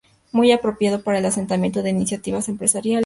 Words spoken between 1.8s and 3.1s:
de iniciativas empresariales.